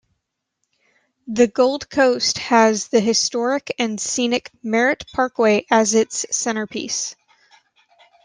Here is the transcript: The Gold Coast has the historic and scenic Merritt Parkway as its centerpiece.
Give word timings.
The 1.27 1.45
Gold 1.45 1.87
Coast 1.87 2.39
has 2.39 2.87
the 2.87 2.99
historic 3.01 3.75
and 3.77 4.01
scenic 4.01 4.49
Merritt 4.63 5.05
Parkway 5.13 5.67
as 5.69 5.93
its 5.93 6.25
centerpiece. 6.35 7.15